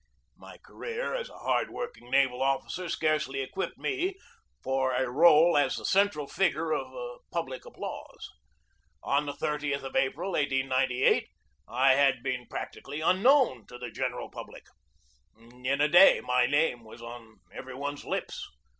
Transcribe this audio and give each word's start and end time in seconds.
My 0.35 0.57
career 0.57 1.13
as 1.13 1.29
a 1.29 1.37
hard 1.37 1.69
working 1.69 2.09
naval 2.09 2.41
officer 2.41 2.89
scarcely 2.89 3.41
equipped 3.41 3.77
me 3.77 4.15
for 4.63 4.95
a 4.95 5.07
role 5.07 5.55
as 5.55 5.75
the 5.75 5.85
central 5.85 6.25
figure 6.25 6.73
of 6.73 6.89
public 7.31 7.67
applause. 7.67 8.27
On 9.03 9.27
the 9.27 9.33
3Oth 9.33 9.83
of 9.83 9.95
April, 9.95 10.31
1898, 10.31 11.27
I 11.67 11.93
had 11.93 12.23
been 12.23 12.47
practically 12.47 13.01
unknown 13.01 13.67
to 13.67 13.77
the 13.77 13.91
general 13.91 14.31
public. 14.31 14.63
In 15.37 15.79
a 15.79 15.87
day 15.87 16.19
my 16.19 16.47
name 16.47 16.83
was 16.83 17.03
on 17.03 17.41
every 17.53 17.75
one's 17.75 18.03
lips. 18.03 18.43